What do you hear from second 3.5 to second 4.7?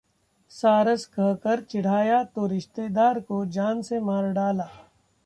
जान से मार डाला